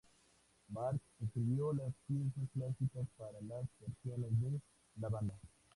Mark: 0.69 0.99
Escribiendo 1.23 1.73
las 1.73 1.93
piezas 2.07 2.49
clásicas 2.55 3.05
para 3.19 3.39
las 3.41 3.67
versiones 3.79 4.31
de 4.41 4.59
la 4.99 5.09
banda. 5.09 5.35